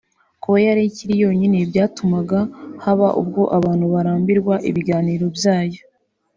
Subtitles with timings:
[0.41, 2.39] Kuba yari ikiri yonyine byatumaga
[2.83, 5.81] haba ubwo abantu barambirwa ibiganiro byayo